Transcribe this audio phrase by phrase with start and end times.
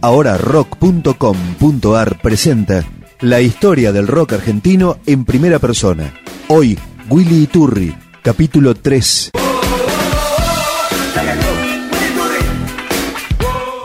[0.00, 2.84] Ahora rock.com.ar presenta
[3.20, 6.14] la historia del rock argentino en primera persona.
[6.46, 6.78] Hoy,
[7.10, 9.32] Willy Iturri, capítulo 3.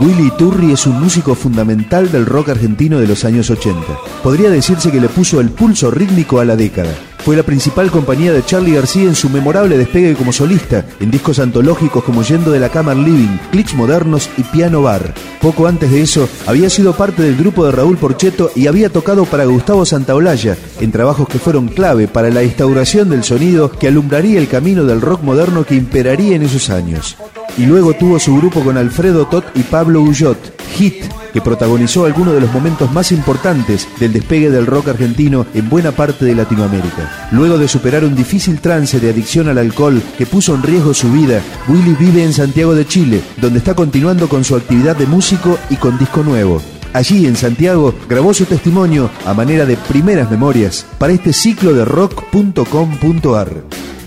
[0.00, 3.82] Willy Turri es un músico fundamental del rock argentino de los años 80.
[4.22, 6.94] Podría decirse que le puso el pulso rítmico a la década.
[7.28, 11.38] Fue la principal compañía de Charlie García en su memorable despegue como solista, en discos
[11.38, 15.12] antológicos como Yendo de la Cama Living, Clics Modernos y Piano Bar.
[15.42, 19.26] Poco antes de eso, había sido parte del grupo de Raúl Porcheto y había tocado
[19.26, 24.38] para Gustavo Santaolalla, en trabajos que fueron clave para la instauración del sonido que alumbraría
[24.38, 27.18] el camino del rock moderno que imperaría en esos años
[27.58, 30.38] y luego tuvo su grupo con Alfredo Tot y Pablo Ullot,
[30.76, 35.68] Hit, que protagonizó algunos de los momentos más importantes del despegue del rock argentino en
[35.68, 37.28] buena parte de Latinoamérica.
[37.32, 41.12] Luego de superar un difícil trance de adicción al alcohol que puso en riesgo su
[41.12, 45.58] vida, Willy vive en Santiago de Chile, donde está continuando con su actividad de músico
[45.68, 46.62] y con disco nuevo.
[46.92, 51.84] Allí en Santiago grabó su testimonio a manera de primeras memorias para este ciclo de
[51.84, 53.97] rock.com.ar.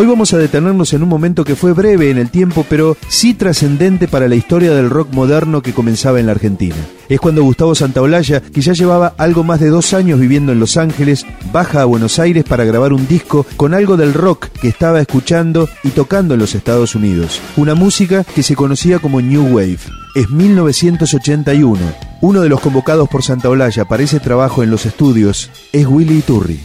[0.00, 3.34] Hoy vamos a detenernos en un momento que fue breve en el tiempo, pero sí
[3.34, 6.76] trascendente para la historia del rock moderno que comenzaba en la Argentina.
[7.08, 10.76] Es cuando Gustavo Santaolalla, que ya llevaba algo más de dos años viviendo en Los
[10.76, 15.00] Ángeles, baja a Buenos Aires para grabar un disco con algo del rock que estaba
[15.00, 17.40] escuchando y tocando en los Estados Unidos.
[17.56, 19.80] Una música que se conocía como New Wave.
[20.14, 21.76] Es 1981.
[22.20, 26.60] Uno de los convocados por Santaolalla para ese trabajo en los estudios es Willy Iturri.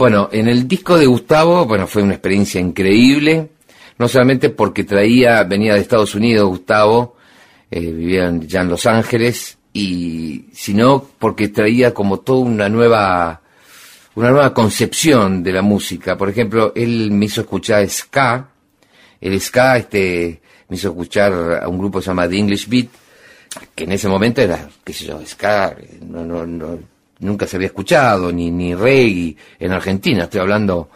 [0.00, 3.50] Bueno, en el disco de Gustavo, bueno, fue una experiencia increíble,
[3.98, 7.16] no solamente porque traía, venía de Estados Unidos Gustavo,
[7.70, 13.42] eh, vivía ya en Los Ángeles, y sino porque traía como toda una nueva,
[14.14, 16.16] una nueva concepción de la música.
[16.16, 18.48] Por ejemplo, él me hizo escuchar ska,
[19.20, 22.88] el ska, este, me hizo escuchar a un grupo que se llama The English Beat,
[23.74, 26.78] que en ese momento era, qué sé yo, ska, no, no, no,
[27.20, 30.24] nunca se había escuchado, ni, ni reggae en Argentina.
[30.24, 30.90] Estoy hablando,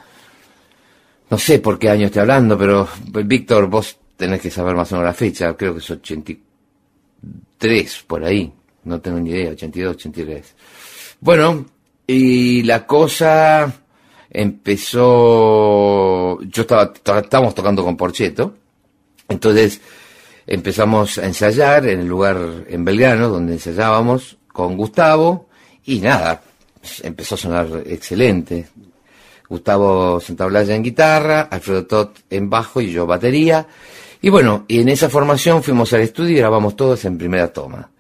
[1.30, 2.88] no sé por qué año estoy hablando, pero
[3.24, 8.24] Víctor, vos tenés que saber más o menos la fecha, creo que es 83, por
[8.24, 8.52] ahí,
[8.84, 10.54] no tengo ni idea, 82, 83.
[11.20, 11.66] Bueno,
[12.06, 13.72] y la cosa
[14.30, 15.00] empezó,
[16.42, 18.54] yo estaba, estábamos tocando con Porcheto,
[19.28, 19.80] entonces
[20.46, 25.48] empezamos a ensayar en el lugar en Belgrano, donde ensayábamos con Gustavo,
[25.86, 26.42] y nada,
[27.02, 28.68] empezó a sonar excelente.
[29.48, 33.66] Gustavo Santaolalla en guitarra, Alfredo Tot en bajo y yo batería.
[34.22, 37.90] Y bueno, y en esa formación fuimos al estudio y grabamos todos en primera toma.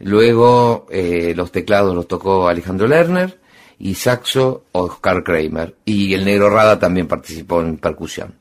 [0.00, 3.38] Luego eh, los teclados los tocó Alejandro Lerner
[3.78, 5.74] y saxo Oscar Kramer.
[5.84, 8.34] Y el negro Rada también participó en percusión.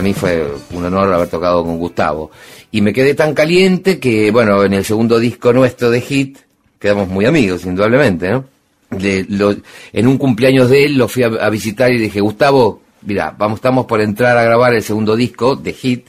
[0.00, 2.30] Para mí fue un honor haber tocado con Gustavo.
[2.70, 6.38] Y me quedé tan caliente que, bueno, en el segundo disco nuestro de Hit,
[6.78, 8.46] quedamos muy amigos, indudablemente, ¿no?
[8.92, 13.84] en un cumpleaños de él lo fui a, visitar y dije, Gustavo, mira, vamos, estamos
[13.84, 16.06] por entrar a grabar el segundo disco de Hit.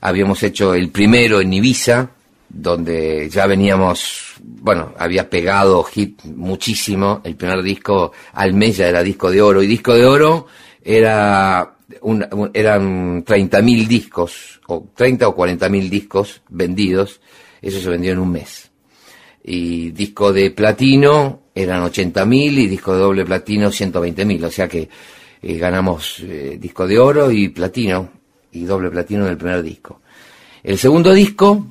[0.00, 2.10] Habíamos hecho el primero en Ibiza,
[2.48, 7.20] donde ya veníamos, bueno, había pegado Hit muchísimo.
[7.22, 9.62] El primer disco al mes ya era disco de oro.
[9.62, 10.48] Y disco de oro
[10.82, 11.76] era
[12.52, 17.20] eran 30.000 discos, o 30 o 40.000 discos vendidos,
[17.60, 18.70] eso se vendió en un mes.
[19.42, 24.88] Y disco de platino eran 80.000 y disco de doble platino 120.000, o sea que
[25.42, 28.10] eh, ganamos eh, disco de oro y platino,
[28.52, 30.00] y doble platino en el primer disco.
[30.62, 31.66] El segundo disco,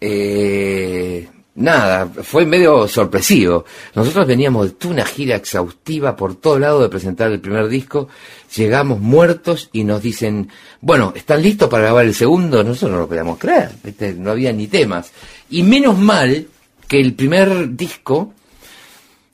[0.00, 1.26] eh,
[1.58, 3.64] nada, fue medio sorpresivo.
[3.94, 8.08] Nosotros veníamos de una gira exhaustiva por todo lado de presentar el primer disco,
[8.54, 10.48] llegamos muertos y nos dicen,
[10.80, 12.62] bueno, ¿están listos para grabar el segundo?
[12.62, 13.70] Nosotros no lo podíamos creer,
[14.16, 15.12] no había ni temas.
[15.50, 16.46] Y menos mal
[16.86, 18.32] que el primer disco,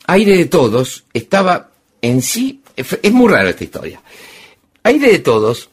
[0.06, 1.70] Aire de Todos, estaba
[2.02, 4.00] en sí, es muy raro esta historia.
[4.82, 5.70] Aire de Todos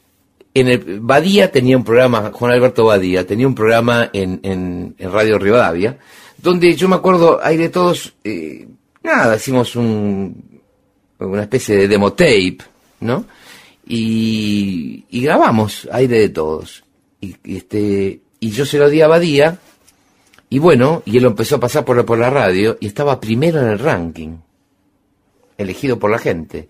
[0.54, 5.12] en el Badía tenía un programa, Juan Alberto Badía tenía un programa en, en, en
[5.12, 5.98] Radio Rivadavia,
[6.42, 8.68] donde yo me acuerdo, hay de todos, eh,
[9.04, 10.62] nada, hicimos un,
[11.20, 12.58] una especie de demo tape,
[13.02, 13.26] ¿no?
[13.86, 16.84] Y, y grabamos aire de todos.
[17.20, 19.60] Y, este, y yo se lo di a Badía,
[20.50, 23.62] y bueno, y él lo empezó a pasar por, por la radio, y estaba primero
[23.62, 24.38] en el ranking,
[25.58, 26.68] elegido por la gente.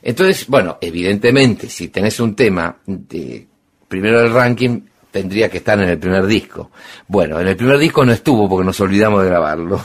[0.00, 3.46] Entonces, bueno, evidentemente, si tenés un tema de
[3.88, 4.80] primero del ranking,
[5.12, 6.72] tendría que estar en el primer disco.
[7.06, 9.84] Bueno, en el primer disco no estuvo porque nos olvidamos de grabarlo.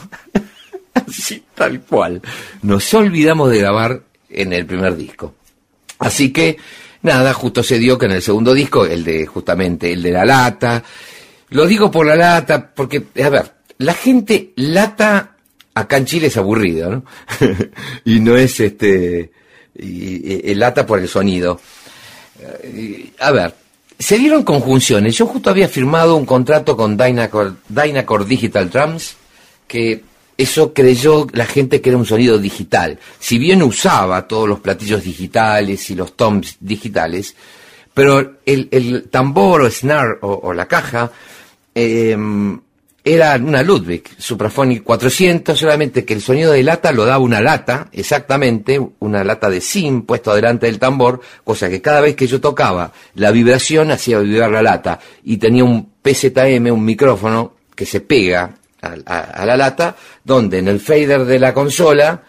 [0.94, 2.22] Así, tal cual.
[2.64, 5.36] Nos olvidamos de grabar en el primer disco.
[6.00, 6.58] Así que,
[7.04, 10.26] nada, justo se dio que en el segundo disco, el de, justamente, el de la
[10.26, 10.84] lata,
[11.50, 15.36] lo digo por la lata, porque, a ver, la gente lata
[15.74, 17.06] acá en Chile es aburrido, ¿no?
[18.06, 19.32] y no es este,
[19.76, 21.60] y, lata por el sonido.
[23.20, 23.54] a ver,
[24.00, 25.16] se dieron conjunciones.
[25.16, 29.16] Yo justo había firmado un contrato con Dynacord, Dynacord Digital Drums,
[29.68, 30.04] que
[30.38, 33.00] eso creyó la gente que era un sonido digital.
[33.20, 37.36] Si bien usaba todos los platillos digitales y los toms digitales,
[37.94, 41.12] pero el, tambor o snare o, la caja
[41.74, 42.16] eh,
[43.14, 47.88] era una Ludwig Supraphonic 400, solamente que el sonido de lata lo daba una lata,
[47.92, 52.42] exactamente, una lata de sim puesto adelante del tambor, cosa que cada vez que yo
[52.42, 58.02] tocaba la vibración hacía vibrar la lata y tenía un PZM, un micrófono que se
[58.02, 62.24] pega a, la lata, donde en el fader de la consola,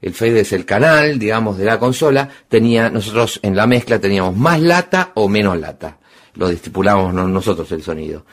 [0.00, 4.36] el fader es el canal, digamos, de la consola, tenía, nosotros en la mezcla teníamos
[4.36, 5.98] más lata o menos lata.
[6.34, 8.24] Lo estipulamos nosotros el sonido.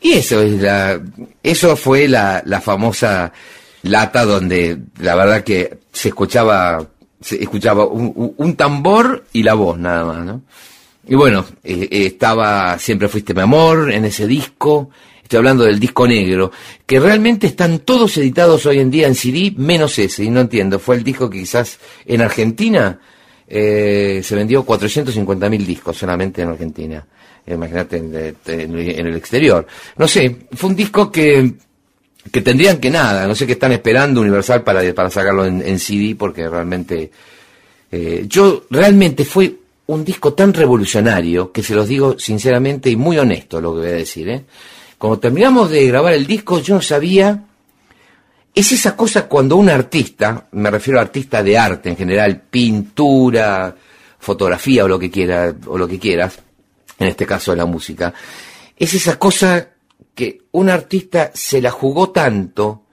[0.00, 1.00] Y eso es la,
[1.42, 3.32] eso fue la, la famosa
[3.82, 6.86] lata donde la verdad que se escuchaba,
[7.20, 10.42] se escuchaba un, un tambor y la voz nada más, ¿no?
[11.06, 14.90] Y bueno, eh, eh, estaba Siempre Fuiste Mi Amor en ese disco,
[15.22, 16.52] estoy hablando del disco negro,
[16.86, 20.78] que realmente están todos editados hoy en día en CD, menos ese, y no entiendo,
[20.78, 23.00] fue el disco que quizás en Argentina
[23.48, 27.04] eh, se vendió 450 mil discos solamente en Argentina
[27.46, 29.66] imagínate en, el exterior.
[29.96, 31.52] No sé, fue un disco que,
[32.30, 36.14] que tendrían que nada, no sé qué están esperando Universal para, para sacarlo en, CD,
[36.16, 37.10] porque realmente,
[37.90, 39.54] eh, yo realmente fue
[39.86, 43.88] un disco tan revolucionario, que se los digo sinceramente y muy honesto lo que voy
[43.88, 44.44] a decir, ¿eh?
[44.96, 47.42] Cuando terminamos de grabar el disco, yo no sabía,
[48.54, 53.74] es esa cosa cuando un artista, me refiero a artista de arte en general, pintura,
[54.18, 56.38] fotografía o lo que quiera, o lo que quieras,
[57.00, 58.14] en este caso de la música,
[58.76, 59.70] es esa cosa
[60.14, 62.84] que un artista se la jugó tanto,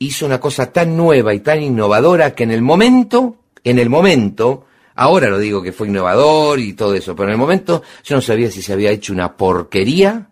[0.00, 4.66] hizo una cosa tan nueva y tan innovadora que en el momento, en el momento,
[4.96, 8.20] ahora lo digo que fue innovador y todo eso, pero en el momento yo no
[8.20, 10.28] sabía si se había hecho una porquería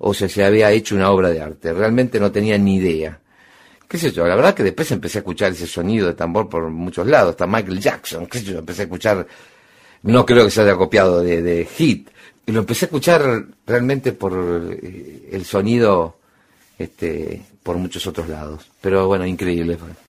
[0.00, 3.20] o si se había hecho una obra de arte, realmente no tenía ni idea.
[3.88, 4.26] ¿Qué sé yo?
[4.26, 7.46] La verdad que después empecé a escuchar ese sonido de tambor por muchos lados, hasta
[7.46, 9.24] Michael Jackson, qué sé yo, empecé a escuchar,
[10.02, 12.10] no creo que se haya copiado de, de Hit,
[12.46, 14.32] y lo empecé a escuchar realmente por
[14.80, 16.16] eh, el sonido
[16.78, 18.70] este, por muchos otros lados.
[18.80, 20.05] Pero bueno, increíble fue.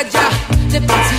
[0.00, 0.30] Jaja,
[0.70, 1.09] the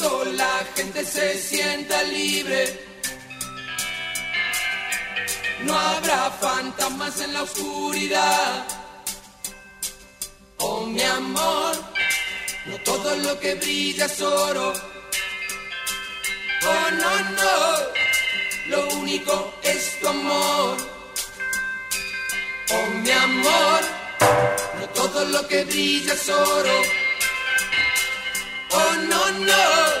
[0.00, 2.86] cuando la gente se sienta libre.
[5.64, 8.66] No habrá fantasmas en la oscuridad.
[10.58, 11.76] Oh mi amor,
[12.66, 14.72] no todo lo que brilla es oro.
[16.62, 20.76] Oh no, no, lo único es tu amor.
[22.72, 23.80] Oh mi amor,
[24.78, 26.99] no todo lo que brilla es oro.
[28.72, 29.99] Oh no no.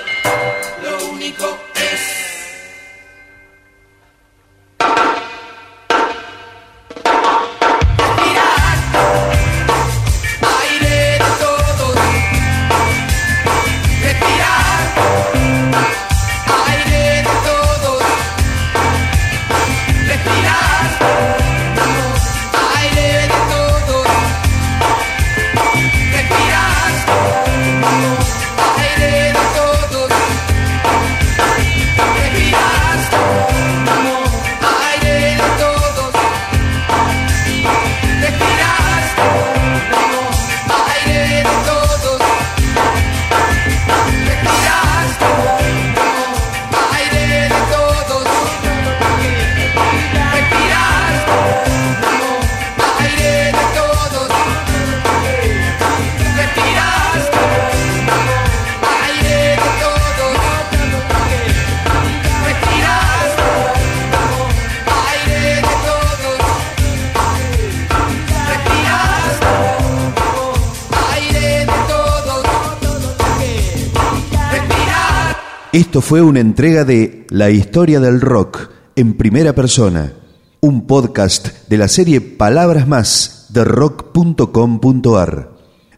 [76.00, 80.12] Fue una entrega de La historia del rock en primera persona,
[80.60, 85.50] un podcast de la serie Palabras Más de rock.com.ar.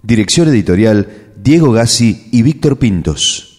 [0.03, 3.52] Dirección editorial Diego Gassi y Víctor Pintos.